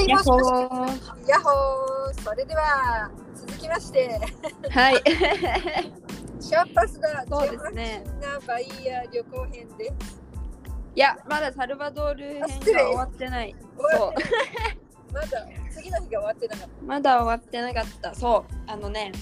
[0.00, 0.42] はい、もしもし。
[1.26, 2.22] ーやっほー。
[2.22, 4.18] それでは、続きまして、
[4.70, 5.02] はい。
[6.40, 13.54] シャーパスがそうですねなバイヤー旅行編でいや、まだサルバドール編が終わってない。
[13.78, 14.14] そう
[15.12, 18.14] まだ次の日が終わってなかっまだ終わってなかった。
[18.14, 18.54] そう。
[18.66, 19.12] あのね、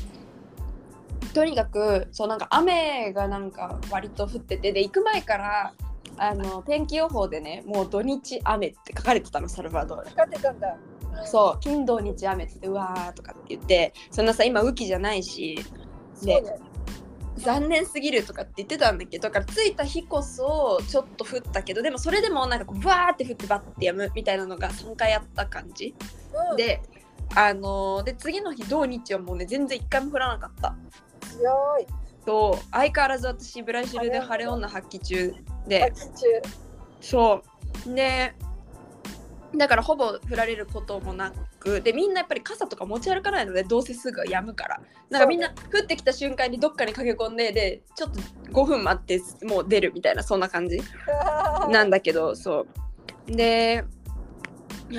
[1.35, 5.73] とにかく、そうなんか雨がなんか割と降ってて、で、行く前から、
[6.19, 10.17] あの天気予報でね、もう土日雨って書かれてたの、サルバドールた。。
[10.17, 10.77] かってたんだ。
[11.25, 15.59] そう、金土日雨って言って、うわーとかって言って、そんなさ、今雨季じゃないし、
[16.23, 16.59] でね。
[17.39, 25.95] 残念すぎるとかって言ってたんだけどだから着いた日こそちょっと降ったけどでもそれでもなんかこうバーって降ってバッてやむみたいなのが3回あった感じ、
[26.51, 26.83] うん、で
[27.35, 30.75] あのーで次の日土日はもうね全然1回も降らなかった
[31.21, 31.87] 強い。
[32.25, 35.35] そう相変わらず私ブラジルで晴れ女発揮中
[35.69, 35.93] で。
[37.01, 37.43] そ
[37.87, 37.95] う。
[37.95, 38.35] で
[39.57, 44.81] だからほぼ降られることもなくでみんなやっぱり傘とか持ち歩かないのでどうせすぐ止むから。
[45.11, 45.53] なんかみんな降
[45.83, 48.21] ってきた瞬間にどっかに駆け込んででちょっと
[48.53, 50.81] 5分待ってもう出るみたいなそんな感じ。
[51.71, 52.67] なんだけどそ
[53.27, 53.33] う。
[53.33, 53.85] で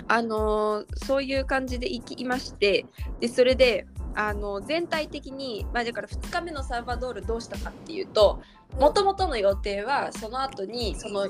[0.07, 2.85] あのーそういう感じで行きまして
[3.19, 8.41] でそれであの全体的に、まあ、だから2日目のサルバドールどうしたかっていうと
[8.77, 11.27] もともとの予定はその後にその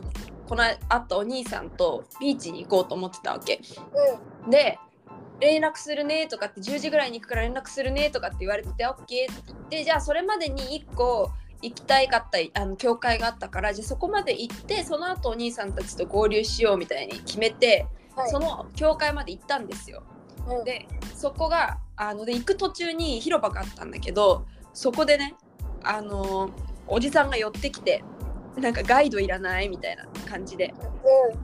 [0.47, 3.61] この後お兄さんとビーチに行こうと思ってたわけ
[4.47, 4.80] うで
[5.39, 18.19] 連絡するねとかって10時ぐらいに行くから連絡するねとかって言われてて OK って言ってじゃあそれまでに1個行きたいかったあの教会があったからじゃあそこまで行ってその後お兄さんたちと合流しようみたいに決めて、ん。
[18.19, 20.03] はいその教会まで行ったんですよ。
[20.50, 20.64] うん。
[20.66, 25.36] でそこがあので行く途中に広場があったんだけどそこでね
[25.83, 26.50] あの
[26.88, 28.03] おじさんが寄ってきて
[28.58, 30.73] なんかガイドいらないみたいな感じで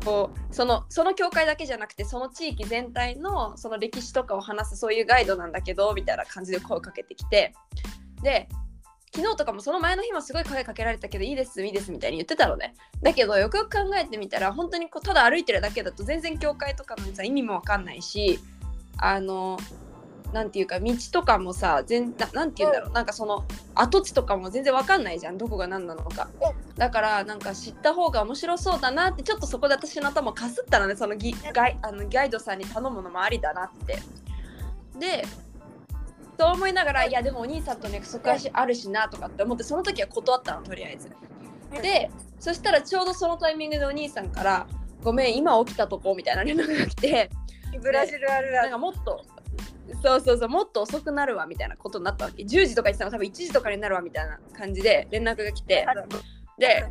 [0.03, 7.53] こうそのその教会だけじゃなくてその地域全体のその歴史とかを話すそういうガイドなんだけどみたいな感じで声をかけてきて
[8.21, 8.49] で
[9.15, 12.75] 昨日とかもその前の日もすごい声かけられたけどいいですいいですみたいに言ってたのね。
[13.01, 18.41] だけどよくよく考えてみたら本当にこうただ歩いてるだけだと全然教会とかのさ意味もわかんないし
[18.97, 19.57] あの
[20.33, 26.29] なんていうか道とかもさ全ななんて言うんだろうなんかその跡地とかも全然わかんないじゃんどこが何なのか。
[26.75, 33.99] だからなんか知った方が面白そうだなってちょっとそこで私の頭かすったのねそのギガイあのガイドさんに頼むのもありだなって。
[34.99, 35.25] で
[36.37, 41.09] そう思いながらいやでもお兄さんと約束はしあるしなとかって思ってその時は断ったのとりあえず。
[41.81, 44.67] でそしたらちょうどそのタイミングでお兄さんから
[45.03, 47.29] 「ごめん今起きたとこ」みたいな連絡が来て
[47.79, 48.63] ブラジルあるある。
[48.63, 49.25] なんかもっと
[50.01, 52.43] そうそうそうもっと遅くなるわみたいなことになったわけ。
[52.43, 55.85] 10時とか言ってたの多分1時とかになるわみたいな感じで連絡が来て。
[56.57, 56.85] で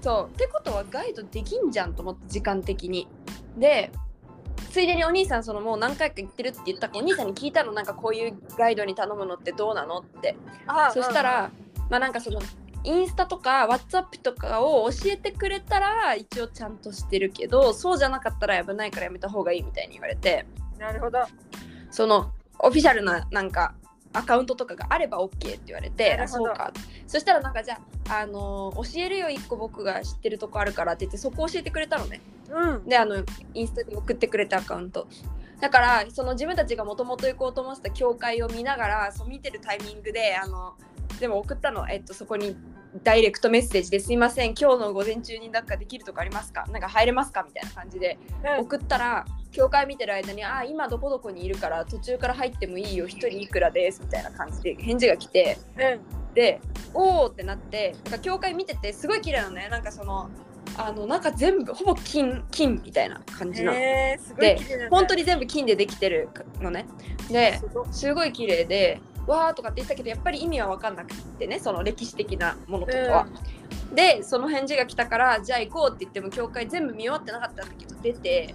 [0.00, 3.08] そうってことはガイドできんじゃんと思って時間的に。
[3.56, 3.90] で
[4.70, 10.36] ついでにお兄さんそのもう何回か行ってるって言ったお兄さんに聞いたのなんかこういうガイドに頼むのってどうなのって。
[10.66, 11.50] あそした、ら
[11.88, 12.40] まあなんかその
[12.84, 20.46] インスタとか WhatsApp とかを教えてくれたら一応ちゃんとしてるけどそうじゃなかったら危ないからやめた方がいいみたいに言われて。
[20.54, 21.18] うんなるほど。
[21.90, 23.74] そのオフィシャルななんか
[24.12, 26.44] アカウントとかがあれば OK って言われてなるほど。
[26.46, 26.72] あそうか。
[27.06, 32.20] そしたらなんかじゃあ、あのー教えるよ一個僕が知ってるとこあるからって言ってそこ教えてくれたのね。
[32.50, 32.88] うん。
[32.88, 33.22] であの
[33.54, 35.06] インスタに送ってくれたアカウント。
[35.60, 40.74] だからその自分たちがもともと行こうと思ってた教会を見ながらそう見てるタイミングであの
[41.20, 42.56] でも送ったの、えっと、そこに
[43.04, 46.66] ダイレクトメッセージですいません今日の午前中になんかできるとこありますか？
[46.72, 47.44] なんか入れますか？
[47.46, 48.18] みたいな感じで
[48.56, 48.64] うん。
[48.64, 53.06] 送ったら教会見てる間に「あ今どこどこにいるから途中から入ってもいいよ。
[53.06, 55.58] 1人いくらです」みたいな感じで返事が来て。
[55.76, 55.80] う
[56.32, 56.34] ん。
[56.34, 56.60] で
[56.94, 59.68] 「おお!」ってなってなんか教会見ててすごい綺麗なのね。
[59.70, 60.30] なんかその
[60.76, 63.78] あのなんか全部ほぼ金金みたいな感じなの。
[63.78, 66.28] えー、すごいで本当に全部金でできてる
[66.60, 66.86] のね。
[67.28, 67.60] で
[67.92, 73.26] すごい綺麗でわーとかって言ってたけどやっぱり意味は分かんなくてねその歴史的なものとかは。
[73.94, 78.54] でその返事が来たからじゃあ行こうって言っても教会全部見終わってなかったんだけど出て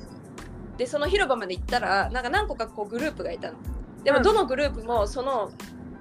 [0.77, 3.57] でその広場まで行ったらなんか何個かこうグループがいたの。
[4.03, 5.51] でうんもどのグループもその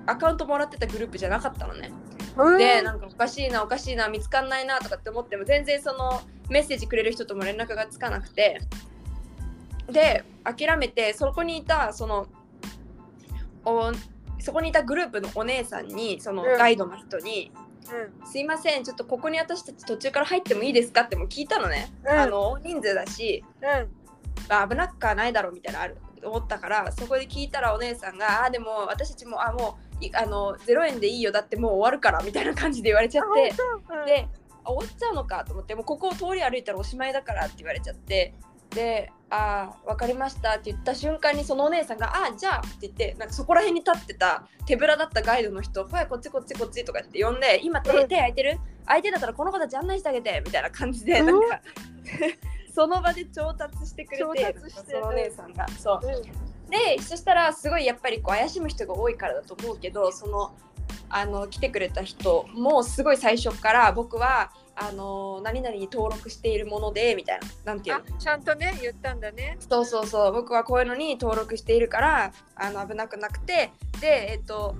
[0.06, 1.92] アカウントもらってたグループじゃなかったのね。
[2.36, 8.60] うんでなんかおかしいなおかしいな見つかんないなとかって思っても全然そのメッセージくれる人とも連絡がつかなくて
[9.88, 12.26] で諦めてそこにいたその
[13.64, 13.92] お
[14.44, 16.58] そこにいたグループのお姉さんにそのうん。
[16.58, 17.50] ガイドの人に
[18.22, 22.10] う「すいませんちょっとここに私たち途中から入ってもいいですか?」っても聞いたのね、うん。
[22.10, 23.88] あの大人数だし、んうん。
[24.48, 31.32] まあ、危なくはないだろうみたいなのある思ったからそこで聞いたらお姉さんが「あでも私たちもあもういあの0円でいいよ。
[31.32, 33.54] だってもう終わるから」みたいな感じで言われちゃって。
[33.90, 34.06] うん。
[34.06, 34.28] で
[34.64, 38.34] あ終わっちゃうのかと思ってもうここを通り歩いたらおしまいだからって言われちゃって
[38.70, 48.08] で「ああ分かりました」って言った瞬間にそのお姉さんが「ああじゃあ」って言ってなんかそこら辺に立ってた手ぶらだったガイドの人「ほやこっちこっちこっち」とかって呼んで「今手うん。
[48.08, 48.58] 手空いてる？
[48.86, 51.60] 相手だったらこの子たち案内してあげて」みたいな感じでなんか
[52.74, 54.92] その場で調達してくれて調達して。
[54.92, 55.68] そのお姉さんが。
[55.68, 56.06] そう。
[56.06, 56.44] うん。
[56.70, 60.52] でそしたらすごいやっぱりこう怪しむ人が多いからだと思うけどその
[61.08, 67.46] あの来てくれた人もすごい最初から僕はあの何々に登録しているものでみたいな。
[67.72, 69.56] なんていうあのちゃんとね言ったんだね。
[69.60, 74.74] そうそうそう僕はこういうのに登録しているからあの危なくなくてでえっと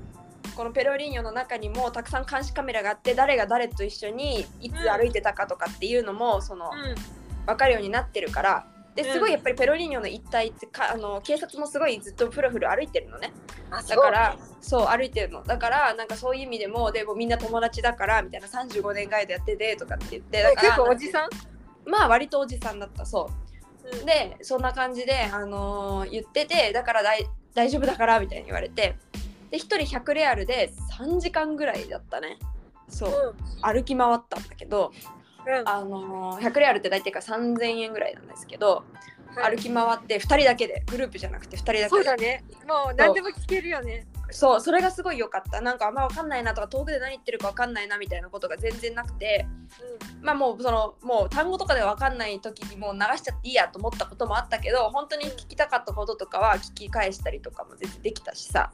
[0.57, 7.25] このペロリーニョの中にもたくさん監視カメラがあって誰が誰と一緒にいつ歩いてたかとかっていうのもそのうん。
[7.47, 13.33] 分かるようになってるからですごうんいやっぱりペロリーニョの一帯ってかあの警察もすごいずっとふらふら歩いてるのね。
[13.71, 15.43] あだからそう歩いてるの。
[15.43, 21.27] だからなんかそういう意味でもでもみんな友達だからみたいな35年ガイドやっててとかって言ってだから結構おじさ
[21.87, 21.91] ん？
[21.91, 23.31] まあ割とおじさんだったそ
[24.03, 24.05] う。
[24.07, 28.97] でそんな感じで、あのー言っててだから大大丈夫だからみたいに言われて。
[29.51, 32.39] で1人100レアルで3時間ぐらいだったね。
[32.89, 34.91] そう、歩き回ったんだけど、
[35.47, 35.61] うん。
[35.61, 38.85] うんあのー100レアルって大体か3000円ぐらいなんですけど、
[39.35, 39.57] はい。
[39.57, 41.89] 歩き回って2人だけでグループじゃなくて2人だけで。
[41.89, 42.45] そうだね。
[42.67, 44.07] もう何でも聞けるよね。
[44.31, 44.61] そう。
[44.61, 45.61] それがすごい良かった。
[45.61, 49.47] なんかあんま分かんないなとか遠くで何言ってるか分かんないなみたいなことが全然なくて
[50.23, 58.73] まあもうそのもう単語とかで分かんない時にもう流しちゃっていいやと思ったこともあったけど本当に聞きたかったこととかは聞き返したりとかも全然できたしさ。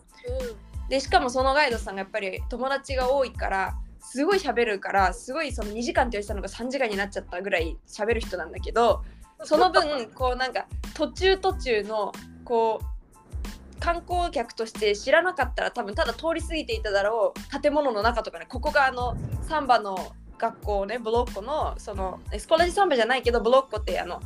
[0.82, 0.88] うん。
[0.88, 9.02] でしかもそのガイドさんがやっぱり友達が多いからすごい喋るからすごいその2時間って言われてたのが3時間になっちゃったぐらい喋る人なんだけど
[9.44, 12.12] その分こうなんか途中途中の
[12.44, 24.20] こう観光客として知らなかったら多分ただ通り過ぎていただろう建物の中とかねここがあのサンバの学校ねブロッコのそのエスコレジサンバじゃないけどブロッコってあの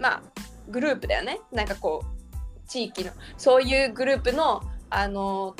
[0.00, 0.22] まあ
[0.68, 1.40] グループだよね。
[1.50, 3.12] なんかこう地域の。
[3.36, 5.56] そういうグループのあの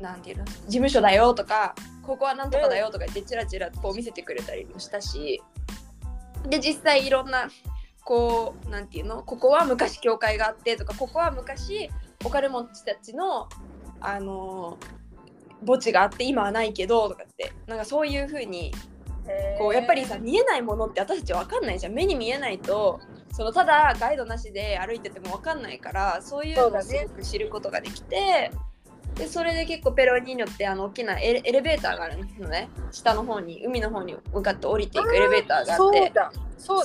[0.00, 5.42] なんていうの事務所だよとかここはなんとかだよとか言ってチラチラこう見せてくれたりもしたし
[6.48, 7.48] で実際いろんな
[8.04, 11.90] こうなんていうのここは昔教会があってとかここは昔
[12.24, 13.48] お金持ちたちの
[14.00, 14.78] あの
[15.66, 18.72] 墓地があって今はないけどとかってなんかそういう風に
[19.58, 21.92] こうやっぱりさ見えないものって私たち分かんないじゃん。
[21.92, 23.00] 目に見えないと
[23.32, 28.52] そのただガイドなしで歩いてても分かんないからそういうのをすごく知ることができて、
[29.16, 32.68] でそれで結構ペロニーニョってあの大きなエレエレベーターがあるのね。
[32.90, 36.12] 下の方に海の方に向かって降りていくエレベーターがあって。
[36.58, 36.84] そう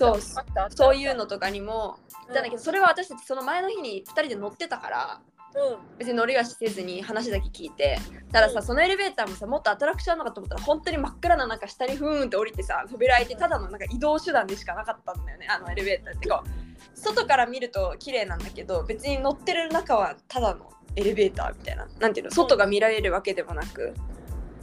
[0.56, 0.70] だ。
[0.70, 5.22] そういうのとかにも行ったんだけどどそれは私たちその前の日に2人で乗ってたから
[5.54, 5.98] うん。
[5.98, 8.00] 別に乗りはせずに話だけ聞いて
[8.32, 15.48] たださそのエレベーターもさもっとアトラクションなのかと思ったら本当に真っ暗な中下にふーんって降りてさ扉開いてただのなんか移動手段でしかなかったんだよね。
[15.50, 16.30] あのエレベーターって。
[16.30, 21.88] こう外から見ると綺麗なんだけど別に乗ってる中はただのエレベーターみたいな。
[22.00, 22.32] なんていうの？
[22.32, 23.94] 外が見られるわけでもなく。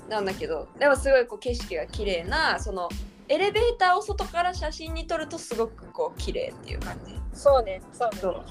[0.09, 2.89] なんだけどでもすごいこう景色が綺麗なその
[3.29, 7.15] エレベーターを外から写真に撮るとすごくこう綺麗っていう感じ。
[7.35, 8.19] そうねそうね。
[8.21, 8.45] そ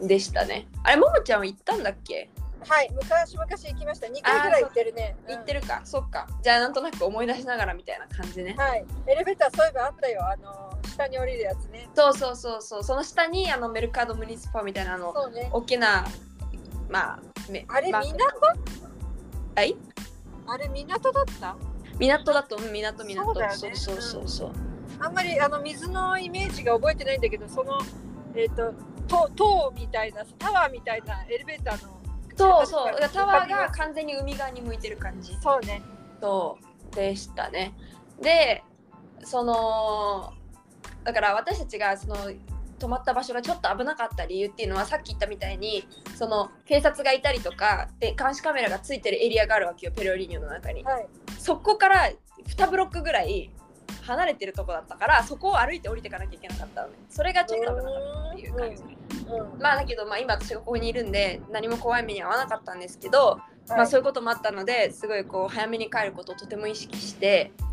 [0.00, 0.08] う。
[0.08, 0.66] でしたね。
[0.82, 2.28] あれももちゃんは行ったんだっけ？
[2.68, 4.08] はい昔々行きました。
[4.08, 5.14] 2回ぐらい行ってるね。
[5.28, 6.26] 行ってるか、そっか。
[6.42, 8.52] じゃあなんとなく思い出しながらみたいな感じね。
[8.52, 8.84] うんはい。
[9.06, 10.20] エレベーターそういえばあったよ。
[10.28, 11.88] あの下に降りるやつね。
[11.94, 12.82] そうそうそうそう。
[12.84, 15.48] その下にあのメルカドムニスパみたいなあのね。
[15.52, 16.06] 大きな
[16.88, 17.18] まあ
[17.68, 18.02] あれ港？
[19.54, 19.76] はい
[20.46, 21.56] あれ港だった？
[21.98, 23.24] 港だとうん港港。
[23.24, 23.56] そうだよね。
[23.56, 24.52] そうそうそうそう。
[25.00, 27.78] あんまりあの水のイメージが覚えてないんだけどその
[28.34, 28.72] えっ、と
[29.08, 32.00] 塔塔みたいなタワーみたいなエレベーターの
[32.36, 33.10] そうそう。
[33.12, 33.70] タワーが。
[33.70, 35.36] 完全に海側に向いてる感じ。
[35.42, 35.82] そうね。
[36.20, 36.58] そ
[36.92, 36.94] う。
[36.94, 37.74] でしたね。
[38.22, 38.62] で
[39.24, 40.32] その
[41.06, 42.16] だから私たちがその
[42.80, 45.86] 泊まった場所がちょっと危なかった理由っていうのはさっき言ったみたいに
[46.16, 50.82] その警察がいたりとかで監視カメラがついてるエリアがあるわけよペロリーニョの中に。
[50.82, 51.06] はい。
[51.38, 52.10] そこから
[52.48, 53.50] 2ブロックぐらい
[54.02, 57.92] 離れてるとこだったからそこを歩いて降りていかなきゃいけなかったのねそれがちょっと危なかっ
[58.24, 58.82] たっていう感じ。
[58.82, 59.60] うん。
[59.60, 67.65] まあだけどまあ今私がここにいるんで何も怖い目に遭わなかったんですけど、まあそういうこともあったのですごいこう早めに帰ることをとても意識してうん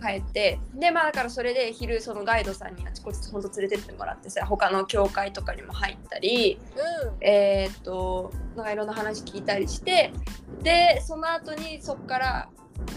[0.00, 6.58] 帰ってでまあだからそれで昼そのガイドさんにあちこちほんと連れてってもらってさ他の教会とかにも入ったり
[7.20, 10.12] えーっとなんかいろんな話聞いたりして
[10.62, 12.48] でその後にそっから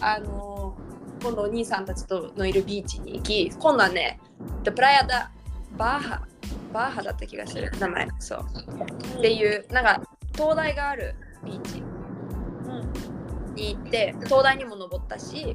[0.02, 0.78] あの
[1.22, 4.20] 今度お兄さんたちとのいるビーチに行き今度はね
[4.64, 5.32] でプラヤダ
[5.78, 6.22] バーハ
[6.72, 8.08] バーハだった気がする名前。
[8.20, 8.40] そう。
[9.18, 10.02] っていうなんか
[10.34, 11.80] 灯台があるビーチ。
[11.80, 13.19] うん
[13.60, 15.54] に行って東大にも登ったし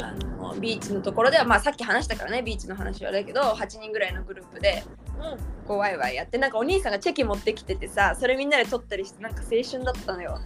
[0.00, 4.82] あのビーチのところでは、まあ、さっき話したからねビーチの話はだけど8人ぐらいのグループで
[5.18, 5.38] うん。
[5.66, 10.38] こうワイワイやってなんかお兄さんがチェキ持ってきててさそれみんなで撮ったりしてなんか青春だったのよ。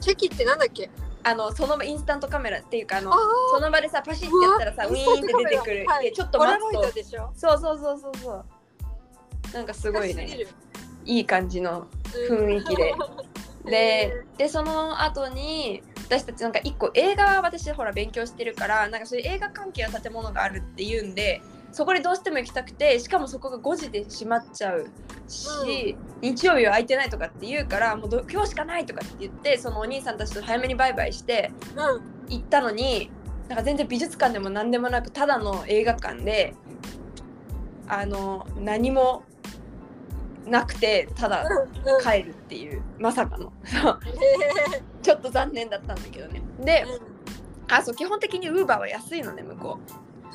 [0.00, 0.90] チェキってなんだっけ？
[1.22, 3.18] あのその場インスタントカメラっていうかあのあ
[3.52, 6.72] その場でさパシッてやったらさウィーンって出てくる、はいでちょっと待つと。
[6.72, 7.30] ロイドでしょ？
[7.34, 8.44] そうそうそうそうそう。
[9.52, 10.46] なんかすごいね。
[11.04, 12.94] いい感じの雰囲気で。
[13.64, 21.40] ででその後に私たちなんか一個映画私ほら勉強してるからなんかそういう映画関係の建物があるっていうんで
[21.70, 24.90] そこにどうしても行きたくてしかもそこが5時で閉まっちゃう
[25.28, 32.20] し、日曜日は空いてないとかって言うからもうど今日しかないとかって言ってそのお兄さんたちと早めにバイバイしてうん。
[32.28, 33.10] 行ったのに
[33.48, 36.54] なんか全然美術館でも何でもなくただの映画館で
[37.86, 39.24] あの何も
[40.50, 41.44] なくてただ
[42.02, 43.52] 帰るっていうまさかの。
[45.02, 46.42] ちょっと残念だったんだけどね。
[46.60, 49.78] でーあそう基本的にウーバーは安いのね向こ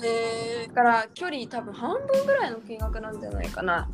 [0.01, 0.05] う。
[0.05, 3.89] へだから距離多分半分ぐらいの金額なんじゃないかな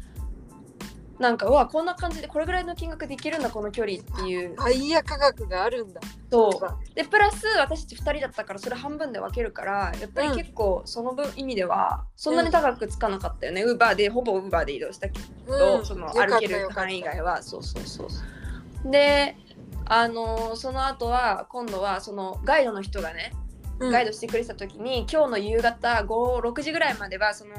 [1.22, 4.56] なんかうわこんな感じでこれぐらいの金額で行けるんだこの距離っていう。
[4.56, 6.02] ーバイヤ価格があるんだ。
[6.32, 6.96] そう。
[6.96, 15.86] でプラス私たち2人だったからそれ半分で分けるからやっぱり結構その分意味ではそんなに高くつかなかったよね、ウーバーでほぼウーバーで移動したけど、うん。
[15.86, 17.44] その歩ける範囲以外は。
[17.44, 19.38] そうそうそうで
[19.86, 23.34] あのーその後は今度はそのガイドの人がね
[23.80, 23.92] うん。
[23.92, 27.54] ガイドしてくれてた時に、今日の夕方56時ぐらいまではその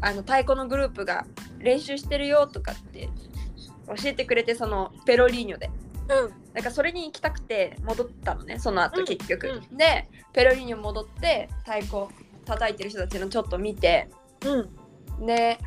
[0.00, 1.26] あの太鼓のグループが
[1.58, 3.08] 練習してるよとかって
[3.88, 5.70] 教えてくれてそのペロリーニョで。
[6.08, 6.54] うん。
[6.54, 9.06] なんかそれに行きたくて戻ったのねその後うん。
[9.06, 12.06] 結局、うでペロリーニョ戻って太鼓
[12.44, 14.08] 叩いてる人たちのちょっと見て。
[14.44, 15.26] うん。
[15.26, 15.58] で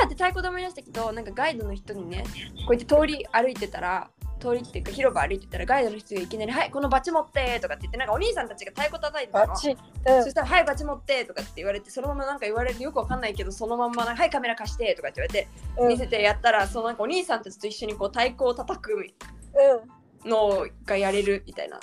[0.00, 0.06] あー！
[0.06, 2.22] って太鼓で思い出したけどなんかガイドの人にね
[2.66, 4.08] こうやって通り歩いてたら
[4.40, 9.46] 通りっていうか広場歩いてたらガイドの人がいきなり「はいこのバチ持って」とかって言ってなんかお兄さんたちが太鼓叩いてたの。
[9.46, 9.70] バチ。
[9.70, 9.72] う
[10.18, 10.22] ん。
[10.24, 15.88] そしたら「はいバチ持って」とかって言われてそのままなんか言われるよくわかんないけどそのまんまなんか「はいカメラ貸して」とかって言われてうん。
[15.88, 21.80] 見せてやったらそのなんかお兄さんたちと一緒にこう太鼓を叩くうのがやれるみたいな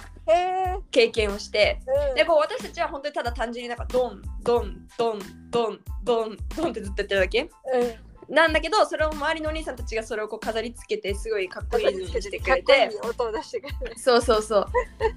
[0.91, 2.15] 経験をしてえうん。
[2.15, 7.41] でこう私たちは本当にただ単純になんかドンドンドンドンドンドンってずっとやってるだけ？
[7.43, 7.49] うん
[8.29, 12.89] なんだけどそれを周りのお兄さんたちがそれをこう飾りつけてすごいかっこいいのにしてくれて。
[13.03, 14.67] 音を出してくれるそうそうそう。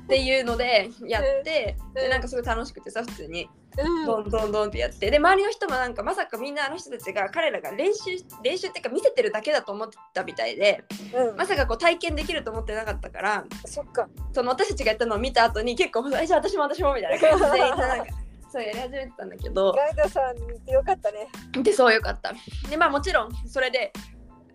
[0.04, 1.94] っていうのでやってうん。
[1.94, 3.48] でなんかすごい楽しくてさ普通に。
[3.78, 4.06] うん。
[4.06, 5.10] ドンドンドンってやって。
[5.10, 8.10] で周りの人もなんかまさかみんなあの人たちが彼らが練習
[8.42, 11.36] 練習っていうか見せてるだけだと思ってたみたいでうん。
[11.36, 14.08] まさかこう体験できると思ってなかったからそっか。
[14.32, 18.04] その私たちがやったのを見た後に結構「えじゃあ私も私も」みたいな感じでなんか
[18.50, 19.72] そうやり始めてたんだけど。
[19.72, 21.28] ガイドさんてよかったね。
[21.62, 22.32] でそうよかった。
[22.68, 23.92] でまあもちろんそれで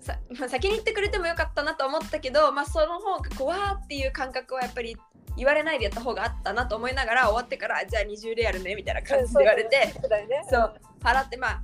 [0.01, 4.95] さ、まあ、先に言ってくれてもよかったなと思ったけどまあその方がこうわーっていう感覚はやっぱり
[5.37, 10.45] 言われないでやった方があったなと思いながら終わってからじゃあ20レアルねみたいな感じで言われて、そうだよね。
[10.49, 11.63] そう払ってまあ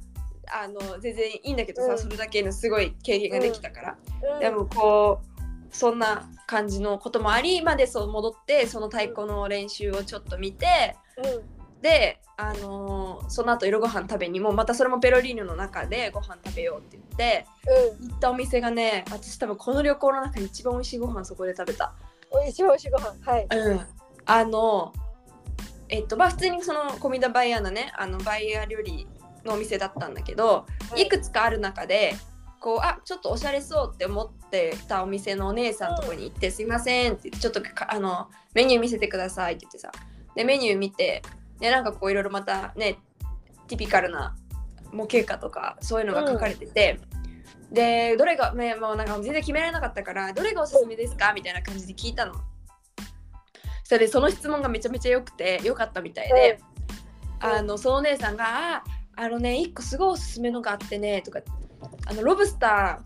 [0.63, 1.99] あの全然いいんだけどさ、うん。
[1.99, 3.97] それだけのすごい経験ができたから、
[4.33, 4.39] うん。
[4.39, 17.45] でもこうそんな感じのこともありまでそう戻ってその太鼓の練習をちょっと見てうんで、あのーその後夜ご飯食べにもまたそれもペロリーニョの中でご飯食べようって言って
[17.99, 18.09] うん。
[18.09, 21.93] 行ったお店がね私多分この旅行の中で一番美味しいご飯そこで食べた。
[22.29, 23.47] おいしいおいしいご飯はい。
[23.49, 23.81] うん、
[24.25, 24.91] あの
[25.89, 29.07] えっとまあ普通にそのコミダバイヤーのねあのバイヤー料理
[29.45, 31.03] のお店だったんだけど、はい。
[31.03, 32.15] いくつかある中で
[32.59, 39.91] こうあちょっとおしゃれそうって思ってたお店のお姉さんのとこに行って「すいません」って言って「ちょっとかあのメニュー見せてください」って言ってさ
[40.35, 41.21] でメニュー見て
[41.61, 42.97] でなんかこういろいろまたね
[43.67, 44.35] ティピカルな
[44.91, 46.99] 模型化とかそういうのが書かれてて、
[47.71, 51.31] でどれが、ね、もうなんか全然決められなかったからどれがおすすめですか？
[51.33, 52.33] みたいな感じで聞いたの。
[53.83, 56.59] それでその質問がめちゃめちゃ良くて良かったみたいで、
[57.41, 57.49] うん。
[57.49, 58.83] あのそのお姉さんが「あ
[59.15, 61.39] あのね一個すごいおすすめのがあってね」とか
[62.07, 62.99] あのロブスタ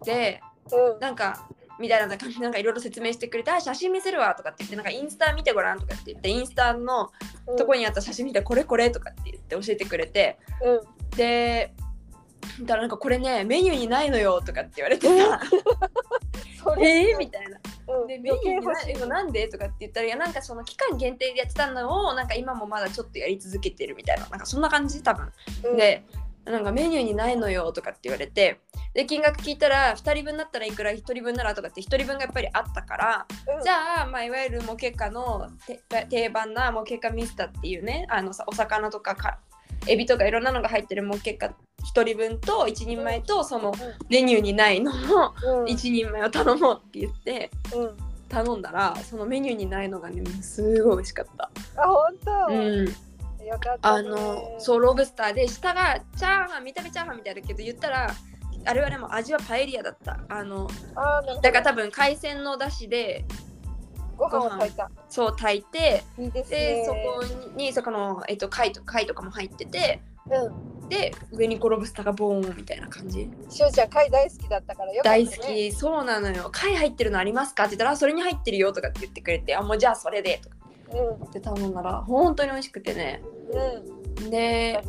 [0.00, 0.40] ーで
[0.72, 1.00] うん。
[1.00, 1.48] なんか
[1.78, 7.08] みたいな感じなんかいろいろ説明してくれて「あ写真見せるわ」とかって言ってなんかインスタ見てごらんとかって言ってインスタのうん
[7.56, 10.38] とこにあった写真見てこれこれとかって言って教えてくれて。
[10.62, 11.16] うん。
[11.16, 11.72] で
[12.60, 15.40] だからなんかこれねメニューにないのよとかって言われてさ
[16.62, 17.18] それえー？
[17.18, 17.58] みたいな。
[17.94, 18.06] うん。
[18.06, 24.26] でメニューにないのなんでとかって言ったらいやなんかその期間限定でやってたのをなんか今もまだちょっとやり続けてるみたいな。
[24.28, 25.32] なんかそんな感じ多分。
[25.64, 25.76] うん。
[25.76, 26.04] で
[26.44, 28.60] なんかメニューにないのよとかって言われて
[28.94, 33.26] で金額聞いたら2人分だったらいくら1人分ならとかって1人分がやっぱりあったから
[33.56, 33.62] うん。
[33.62, 39.38] じゃあ、まあ、いわゆるモケカのて定番なモケカミスタっていうねあのさお魚とかか
[39.86, 41.52] エビとかいろんなのが入ってるモケカ1
[42.04, 43.72] 人分と1人前とその
[44.08, 45.64] メニューにないののうん。
[45.64, 48.08] 1人前を頼もうって言ってうん。
[48.28, 51.50] 頼んだらそのメニューにないのがねすごい美味しかった。
[51.76, 53.07] あ本当、うん、よかった、
[53.82, 58.14] あね、のそうロブスターで下がチャーハン見た目チャーハンみたいだけど言ったら
[58.64, 60.18] あれはでも味はパエリアだった。
[60.28, 60.68] あの
[61.42, 63.24] だから多分海鮮のだしで
[64.16, 64.90] ご飯を炊いた。
[65.08, 67.22] そう炊いてでそこ
[67.56, 70.88] にそこの、えっと、貝と貝とかも入っててうん。
[70.88, 73.30] で上にこうロブスターがボーンみたいな感じ。
[73.50, 75.72] しおちゃん貝大好きだったからよかった、ね、大好き。
[75.72, 76.48] そうなのよ。
[76.50, 77.64] 貝入ってるのありますか？
[77.64, 80.67] って言ったらあそれに入ってるよとかって言ってくれてあもうじゃあそれでとかうん
[81.24, 81.74] って頼ん。
[81.74, 83.22] だら本当に美味しくてね
[84.18, 84.30] うん。
[84.30, 84.82] で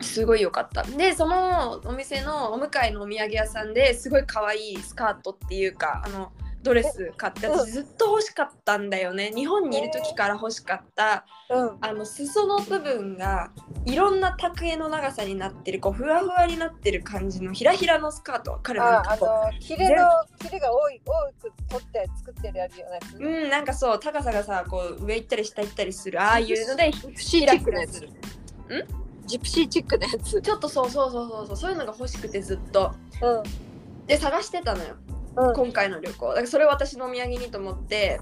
[0.00, 0.82] すごい良かった。
[0.82, 6.32] でそのお店のお向かいのお土産屋さんですごい可愛いスカートっていうかあの
[6.62, 9.32] ドレス買って私ずっと欲しかったんだよね。
[9.34, 11.76] 日本にいる時から欲しかったうん。
[11.80, 13.50] あの裾の部分が
[13.84, 20.06] いろんな竹の長さになってるこうふわふわになってる感じのひらひらのスカートわかるなんかこの切れの
[20.38, 21.33] 切れが多い多く
[21.74, 28.00] 取って作ってるやつよねううんなんかそう高さがさこう上行ったり下行ったりするああいうのでジプシーチックのやつ。
[28.00, 28.08] ん？
[29.26, 30.40] ジプシーチックのやつ。
[30.40, 32.94] ちょっとそうそうそうそうそうそういうのが欲しくてずっと。
[33.22, 34.06] うん。
[34.06, 34.96] で探してたのよ。
[35.36, 35.54] うん。
[35.54, 36.28] 今回の旅行。
[36.28, 38.20] だからそれを私のお土産にと思って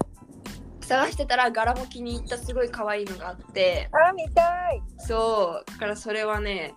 [0.81, 3.89] 探してたら柄も気に入ったすごい可愛いのがあって。
[3.91, 4.41] あ見た
[4.71, 4.81] い。
[4.97, 5.71] そう。
[5.71, 6.73] だからそれはね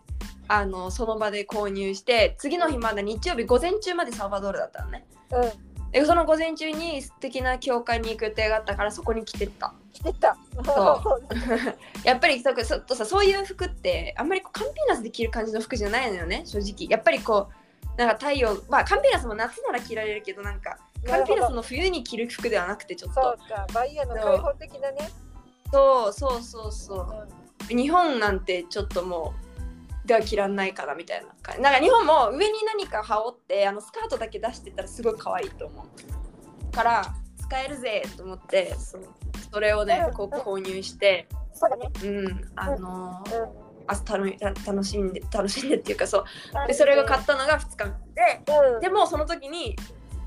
[0.48, 5.06] あのその場で購入して次の日まだ日曜日午前中までサルバドールだったのね。
[5.30, 9.72] うんでその午前中に素敵な教会に行く予定があったからそこに来てった。
[9.92, 10.36] 来てた。
[10.64, 11.26] そう。
[12.04, 12.54] やっぱりそう
[12.86, 16.90] そさそういう服ってあんまりこうカンピーナスで着る感じの服じゃないのよね正直。
[16.90, 23.66] やっぱりこうなんか太陽まあカンピーナスも夏なら着られるけどなんかカンピーナスの冬に着る服ではなくてちょっそとうか。
[23.72, 25.10] バイヤーの開放的なね。
[25.72, 26.12] そう。
[26.12, 27.28] そうそうそう。
[27.70, 27.76] うん。
[27.76, 29.45] 日本なんてちょっともう
[30.06, 31.62] では着らんないからみたいな感じ。
[31.62, 39.02] なんか日本も上に何か羽織ってあのスカートだけ出してたらすごい可愛いと思うから使えるぜと思ってそう
[39.52, 40.14] それをねうん。
[40.14, 41.66] こう購入してそ
[42.04, 46.64] うんあのーうあ楽み楽しんで楽しんでっていうかそう。
[46.64, 46.74] んで。
[46.74, 48.80] それが買ったのが2日目うん。
[48.80, 49.76] ででもその時に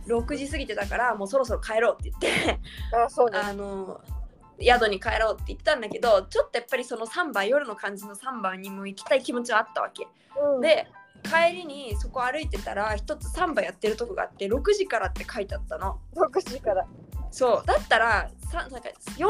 [0.07, 2.59] 6時過ぎてたからもうそろそろ帰ろうって言って
[3.05, 3.37] あそうね。
[3.37, 4.01] あの
[4.61, 10.07] 宿に帰ろうって言ってたんだけどちょっとやっぱりそのサンバ夜の感じのサンバにも行きたい気持ちはあったわけ。
[10.41, 10.61] うん。
[10.61, 10.87] で
[11.23, 15.99] 帰りにそこ歩いてたら一つサンバやってるとこがあって6時からって書いてあったの。
[16.15, 16.85] 6時から。
[17.31, 17.67] そう。
[17.67, 19.29] だったらさなんか40分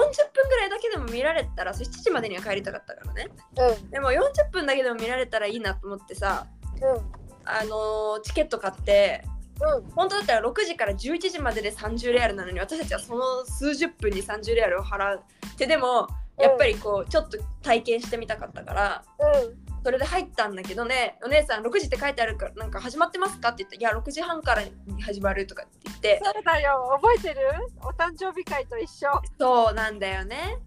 [0.49, 3.29] ぐらいだけでも見られたらそ7時までには帰りたかったからね。
[3.57, 3.89] うん。
[3.89, 6.47] でも40分だけでも見られたらいいなと思ってさ
[6.81, 7.19] うん。
[7.45, 9.23] あのーチケット買って
[9.61, 9.91] うん。
[9.91, 15.21] 本当だったら6時から11時までで30レアルなのに私たちはその数十分に30レアルを払っ
[15.57, 19.69] てでもやっぱりこうちょっと体験してみたかったからうん。
[19.81, 24.63] それで入ったんだけどねお姉さん6時って書いてあるからなんか始まってますかって言っていや6時半から
[25.01, 26.21] 始まるとかって言って。
[26.21, 26.99] そうだよ。
[27.01, 27.39] 覚えてる？
[27.81, 29.07] お誕生日会と一緒。
[29.39, 30.57] そうなんだよね。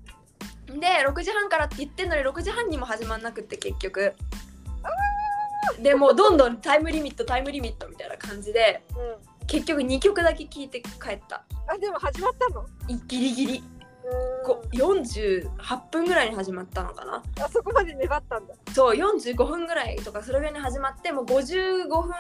[0.67, 4.15] で6時半からって言ってんのに6時半にも始まんなくって結局
[5.81, 9.47] でもうどんどんタイムリミットタイムリミットみたいな感じでうん。
[9.47, 11.45] 結局2曲だけ聴いて帰った。
[11.67, 12.65] あでも始まったの？
[12.89, 13.59] いギリギリ。
[13.59, 17.19] うこ48分ぐらいに始まったのかな。
[17.19, 18.55] んあそこまで粘ったんだ。
[18.73, 22.13] そう45分ぐらいとかそれぐらいに始まってもう55分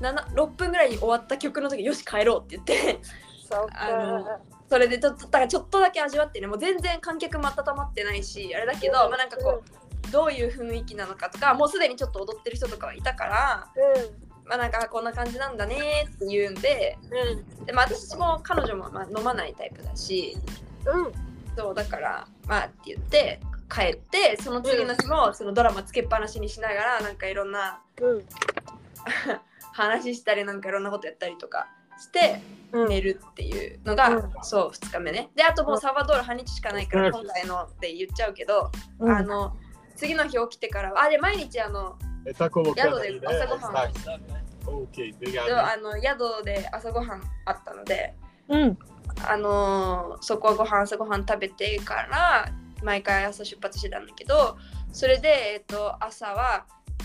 [0.00, 3.00] 7 6分ぐらいに終わった曲の時よし帰ろうって言って。
[3.48, 4.38] そうあのか
[4.70, 9.83] それでちょっとだからちょっとだけ味わってねもう全然観客も温まってないしあれだけど、まあ、なんかこう
[10.14, 13.68] どういう雰囲気なのかとかもうすでにちょっと踊ってる人とかはいたから
[14.46, 17.38] まあなんかこんな感じなんだねって言うんでうん。
[17.38, 17.66] うん。
[17.66, 20.36] で、まあ、私も彼女もまあ飲まないタイプだし
[20.86, 21.12] うん。
[21.56, 28.24] そうだからまあって言って帰ってその次の日もそのドラマつけっぱなしにしながらなんかいろんなうん。
[29.74, 31.66] 話したりなんかいろんなことやったりとか
[31.98, 32.88] してうん。
[32.88, 34.32] 寝るっていうのが、うん。
[34.42, 35.30] そう2日目ね。
[35.34, 39.56] であともうサルバドール半日しかないから今回のって言っちゃうけど、あの
[39.96, 43.20] 次の日起きてからあで毎日あの Está como que Yato de ahí, ¿eh?
[43.26, 43.92] Asagohan.
[43.92, 44.18] Está.
[44.66, 45.58] Ok, で obrigado.
[45.60, 48.14] あの宿で朝ごはんあったので
[48.48, 48.78] うん
[49.26, 52.50] あのそこはご飯朝ごはん食べてから
[52.82, 54.56] 毎回朝出発してたんだけど
[54.92, 56.64] それで、えっと、朝は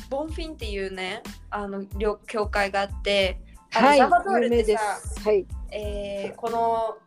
[0.10, 3.42] ボンフィンっていうねあの両教会があって
[3.74, 6.98] あのはいサルバドール有名でってさ、すはいえーこの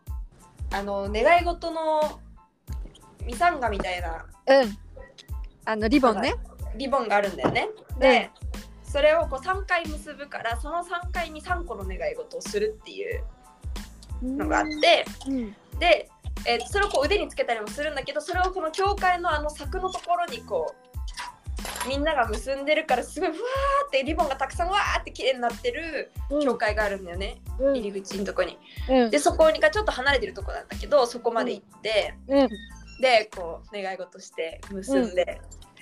[0.71, 2.19] あの願い事の
[3.25, 4.77] ミサンガみたいなうん
[5.65, 6.35] あのリボンね。
[6.75, 7.69] リボンがあるんだよね。
[7.99, 8.31] で、
[8.83, 13.23] それをこう3回結ぶからその3回に3個の願い事をするっていう
[14.23, 15.55] のがあって、うん。
[15.79, 16.09] で、
[16.45, 20.73] えーそれをこう腕につけたりもするんだけどそれをこの教会のあの柵のところにこ
[21.85, 27.77] うみんなが結んでるからすごいふわーってリボンがたくさんわーって綺麗になってる教会があるんだよね、うん。
[27.77, 28.57] 入り口のとこに。
[28.89, 29.09] うん。
[29.11, 32.49] でそこがちょっと離れてるとこなんだけどそこまで行って、うん
[33.03, 35.41] でこう願い事して結んで、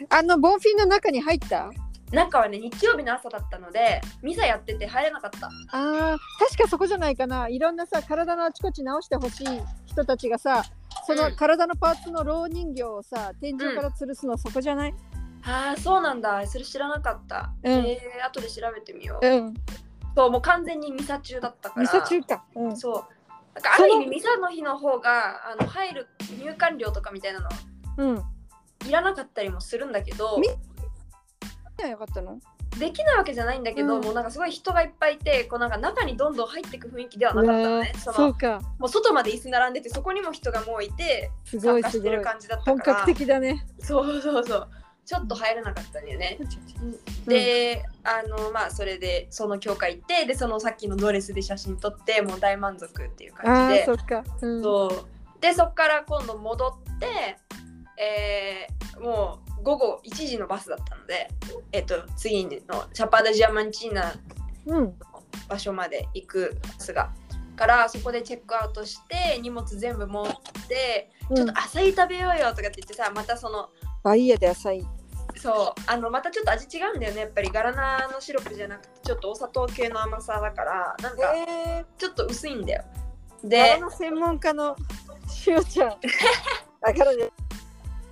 [0.09, 1.71] あのボンフィンの中に入った？
[2.11, 5.47] 中はね日曜日の朝だったのでミサやってて入れなかった。
[5.71, 7.47] あー確かそこじゃないかな。
[7.47, 9.47] いろんなさ体のあちこち直してほしい
[9.85, 10.65] 人たちがさ
[11.07, 14.93] その体のパーツのろう人形をさ天井から吊るすのそこじゃない？
[15.43, 16.45] ああそうなんだ。
[16.47, 17.53] それ知らなかった。
[17.63, 17.73] うん。
[17.85, 19.25] えー、後で調べてみよう。
[19.25, 19.53] うん。
[20.15, 21.81] そうもう完全にミサ中だったから。
[21.83, 22.43] ミサ中か。
[22.55, 22.75] うん。
[22.75, 23.03] そう。
[23.53, 26.07] なんかある意味ミサの日の方があの入る
[26.39, 27.49] 入館料とかみたいなの
[27.97, 28.23] うん。
[28.87, 30.39] いらなかったりもするんだけど。
[30.39, 30.47] み
[31.89, 32.39] よかったの？
[32.79, 34.03] できないわけじゃないんだけど、うん。
[34.03, 37.91] もうなんかすごい人がいっぱいいてこうなんか中にどんどん入っていく雰囲気ではなかったのね。
[37.93, 38.61] うわーそのそうか。
[38.79, 41.83] もう外まで椅子並んでてそこにも人がもういてすご参いすごい。
[41.83, 42.97] 加してる感じだった本から。
[42.99, 43.65] 格的だね。
[43.79, 44.69] そうそうそう
[45.11, 46.39] ちょっと入れなかったんだよね、
[47.27, 53.83] であのまあそれでその教会行ってでそのさっきのドレスで写真撮ってもう大満足っていうあ感じで。
[53.83, 54.23] あそっか。
[54.41, 54.63] うん。
[54.63, 55.41] そう。
[55.41, 57.37] でそっから今度戻って、
[58.01, 61.27] えーもう午後1時のバスだったので、
[61.73, 62.51] えっと次の
[62.93, 64.13] チャパダジアマンチーナ
[64.67, 64.93] うん。
[65.49, 67.11] 場所まで行くバスが。
[67.57, 70.27] からそこでチェックアウトして荷物全部持っ
[70.67, 73.69] て、ちょっとアサイ食べようよとかって言ってさまたその
[74.03, 74.87] バイヤで浅い
[75.41, 75.81] そう。
[75.87, 77.21] あのまたちょっと味違うんだよね。
[77.21, 80.95] やっぱりガラナのシロップじゃなくてちょっとお砂糖系の甘さだから。
[81.01, 82.83] なんかえちょっと薄いんだよ。
[83.43, 84.75] ー、での専門家の
[85.27, 85.97] しおちゃん。
[86.81, 87.31] だからね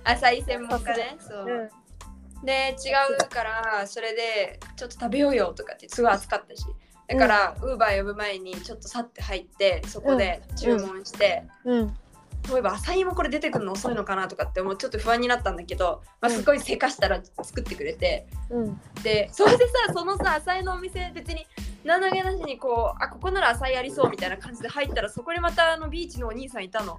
[0.02, 1.16] 浅い専門家ね。
[1.20, 2.44] そう、うん。
[2.44, 2.90] で違
[3.24, 6.64] うからそれでちょっと食べようよとかってすごい暑かったし。
[7.06, 11.96] だからウーバー呼ぶ前にちょっとさって入ってそこで注文して、うん
[12.46, 18.80] そういえば浅いもこれ出てくるの遅いのかなとかって思うちょっと不安になったんだけど、まあ、すごいせかしたら作ってくれて、うん。
[19.02, 21.46] でそれでさそのさ浅いのお店別に
[21.84, 26.98] 何の気なしにこうあここなら浅いありそうみたいな感じで入ったらそこにまたあのビーチのお兄さんいたの。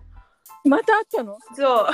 [0.64, 1.38] また会ったの？
[1.56, 1.88] そう。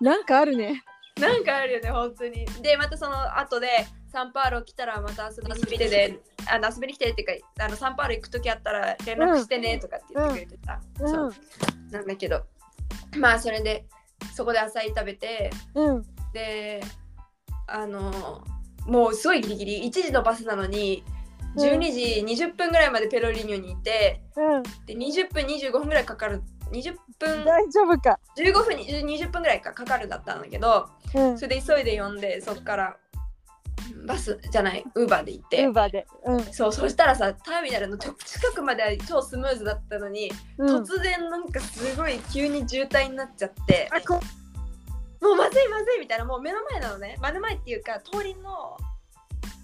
[0.04, 0.84] なんかあるね
[1.20, 2.44] なんかあるよね本当に。
[2.60, 3.68] でまたその後で
[4.12, 11.10] サンパウロ来たらまた遊びに来てであの遊びに来てっていうかあのサンパウロ行く時あったら連絡してねとかって言ってくれてた、うん。
[11.10, 11.34] そう。
[11.90, 12.44] なんだけど。
[13.16, 13.86] まあそれで
[14.34, 16.02] そこで浅い食べてうん。
[16.34, 16.82] で
[17.66, 18.44] あの
[18.86, 19.84] もうすごいギリギリ。
[19.88, 21.02] 1時のバスなのに
[21.56, 24.62] うん12時20分ぐらいまでペロリニョにいて、うん。
[24.84, 27.44] で20分25分ぐらいかかる20分。
[27.44, 28.18] 大丈夫か。
[28.36, 31.38] 15分に20分ぐらいかかかるだったんだけどうん。
[31.38, 32.96] それで急いで呼んでそっから
[34.06, 36.06] バスじゃないウーバーで行っウてーバーで。
[36.24, 36.44] うん。
[36.52, 38.12] そうそしたらさターミナルの近
[38.52, 40.82] くまでは超スムーズだったのに、うん。
[40.82, 43.88] 突然なんかすごい急に渋滞になっちゃって。
[45.20, 47.16] もうまずいまずいみたいなもう目の前なのね。
[47.22, 48.76] 目の前っていうか通りの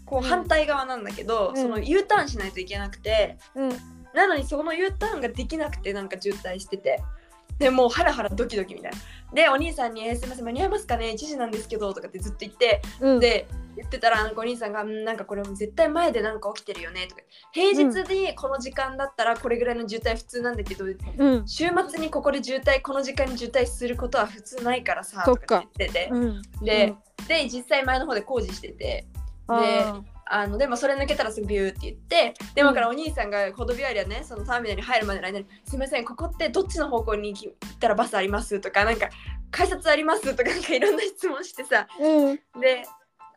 [0.06, 0.22] こううん。
[0.22, 1.62] 反対側なんだけど、うん。
[1.62, 3.72] その U ターンしないといけなくてうん
[4.14, 7.02] なのにその U ターンができなくてなんか渋滞してて。
[7.58, 8.98] でもうハラハラドキドキみたいな。
[9.32, 12.82] でお兄さんにえー「すいません間に合いますかね1時なんですけど」とかってずっと言って。
[13.00, 13.20] うん。
[13.20, 17.22] で言ってたらなんかお兄さんがん「なんかこれも絶対前でなんか起きてるよね」とか
[17.52, 21.48] 「平日にこの時間だったらこれぐらいの渋滞普通なんだけどうん。
[21.48, 26.08] 週末にここで渋滞この時間に渋滞することは普通ないからさ」とか言ってて。
[26.10, 26.42] うん。
[26.60, 26.94] で,、
[27.28, 29.06] で実際前の方で工事してて。
[29.48, 39.08] ああのでもそれ抜けたらすぐビューって言ってでもからお兄さんがコドビアリアねそのターミナルに入るまでの間に「すいませんここってどっちの方向に行ったらバスあります?」とかなんか
[39.50, 42.84] 「改札あります?」とか なんかいろんな質問してさーうんで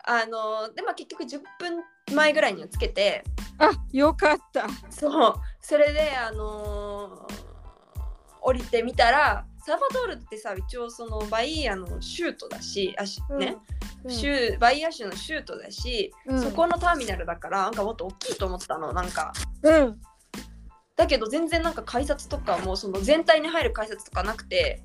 [0.08, 1.84] あので、まあ、結局10分
[2.16, 3.24] 前ぐらいにはつけて
[3.58, 7.46] あよかったそうそれであのー
[8.48, 13.58] 降りてみたらサルバドールってさ一応そのバイアのシュートだしあし、ね、
[14.06, 14.12] うん。
[14.12, 16.42] 州バイア州のシュートだし、うん。
[16.42, 18.94] そこのターミナルだからなんかもっと大きいと思ったの。
[18.94, 20.00] なんかうん。
[20.96, 24.82] だけど全然なんか改札とかもその全体に入る改札とかなくて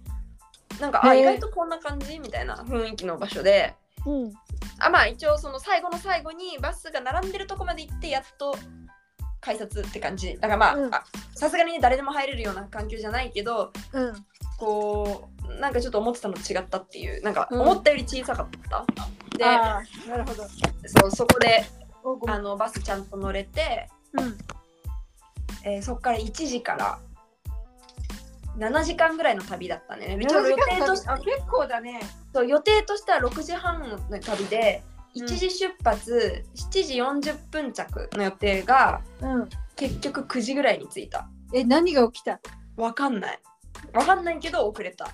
[0.80, 3.74] なんかあ意外とこんな感じみたいな雰囲気の場所で。
[4.06, 4.32] うん。
[4.78, 8.56] あまあ一応その最後の最後にバスが並んでるとこまで行ってやっと
[9.40, 10.34] 改札って感じ。
[10.34, 11.04] だからまあ
[11.34, 14.26] さすがにね誰でも入れるような環境じゃないけどうん。
[14.58, 15.29] こう
[15.60, 17.60] なんかちょっと思ってたのと違ったっていうなんかうん。
[17.60, 18.84] 思ったより小さかった、
[19.36, 20.44] であーなるほど。
[20.86, 21.64] そうそこで
[22.28, 24.38] あのバスちゃんと乗れて、うん。
[25.64, 26.98] えーそこから1時から
[28.58, 30.16] 7時間ぐらいの旅だったね。
[30.18, 32.00] 7一応予定としあ結構だね。
[32.34, 34.82] そう予定としては6時半の旅で
[35.14, 35.24] うん。
[35.24, 36.84] 1時出発、7
[37.22, 39.48] 時40分着の予定がうん。
[39.76, 41.28] 結局9時ぐらいに着いた。
[41.54, 42.40] え何が起きた？
[42.76, 43.40] わかんない。
[43.94, 45.08] わかんないけど遅れた。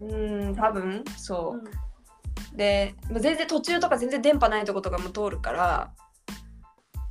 [0.00, 1.04] うーん多分？
[1.16, 2.56] そう。
[2.56, 5.92] でもう全然途中とか全然電波ないとことかも通るから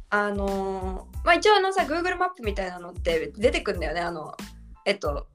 [0.09, 4.01] あのーまあ一応あのさ Google マップみたいなのって出てくんだよね。
[4.01, 4.35] あの
[4.85, 5.27] えっと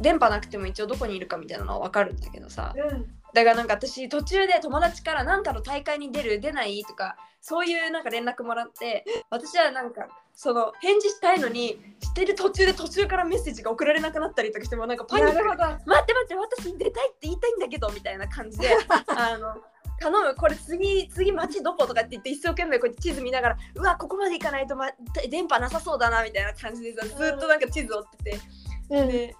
[0.00, 2.74] 電波なくても一応どこにいるかみたいなのは分かるんだけどさ。
[3.34, 15.34] だからなんか私途中で友達から何かの大会に出る出ないとかそういうなんか連絡もらって私はなんかその返事したいのにしてる途中で途中からメッセージが送られなくなったりとかしてもなんかパニック。
[15.34, 18.68] 待って待って私出たいって言いたいんだけどみたいな感じで
[19.08, 19.56] あの
[20.00, 24.90] 頼むこれ次次街どことかって言って一生懸命こうやって地図見ながらうわここまで行かないと、ま、
[25.30, 28.40] 電波なさそうだなみたいな感じでさずっとなんか地図追ってて。
[28.90, 29.34] うんで、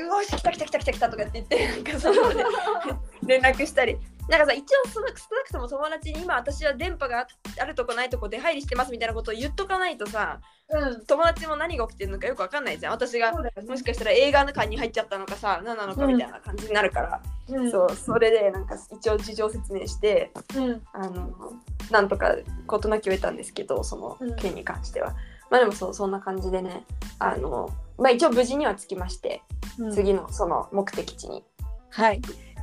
[0.00, 2.44] うわし来た来た来た来た来たとかって言って、なんかそのね
[3.26, 3.98] 連絡したり。
[4.28, 7.26] なんかさ、一応その少なくとも友達に今私は電波が
[7.58, 11.04] あるとこないとこ出入りしてますみたいなことを言っとかないとさ、うん。
[11.04, 12.92] 友達も何が起きてるのかよくわかんないじゃん。
[12.92, 17.70] 私がもしかしたら映画の館に入っちゃったのかさ、何なのかみたいな感じになるから、うん。
[17.70, 20.82] そう、それでなんか一応事情説明して、うん。
[20.92, 21.52] あの、
[21.90, 25.14] なんとか事なきを得たんですけど、そのうん件に関しては。
[25.50, 26.86] まあでもそうそんな感じでね、
[27.18, 29.42] あの、まあ一応無事には着きまして、
[29.78, 29.92] うん。
[29.92, 31.44] 次のその目的地に。
[31.90, 32.20] はい。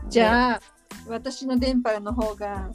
[0.07, 0.61] じゃあ、
[1.07, 2.71] 私の電波の方が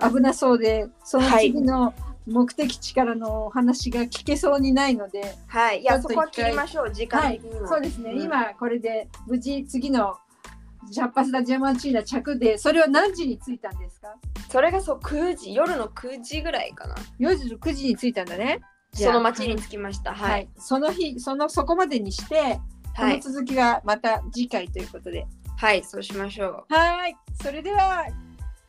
[0.00, 1.94] 危なそうで、その次の
[2.26, 7.68] 目的地からのお話が聞けそうにないので、はい、いや、そこは切りましょう、時はい間的に、も。
[7.68, 10.16] そうですね、うん今これで無事次の
[10.90, 14.14] ジャッパスダジャマンチーナ着で、それは何時に着いたんですか？
[14.50, 16.94] それがそう9時、夜の9時ぐらいかな。
[17.18, 18.60] ?4 時9時に着いたんだね。
[18.94, 20.14] その町に着きました。
[20.14, 22.58] ははいい。、その日、そのそこまでにして、
[22.98, 25.24] こはい、の続きはまた次回ということで。
[25.56, 28.04] はい、そうしましょはい、それでは、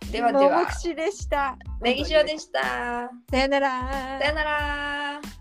[0.08, 0.12] う。
[0.12, 1.58] ではではももく、しでした。
[1.82, 3.10] ネギ塩でした。
[3.32, 5.39] さよならさよなら。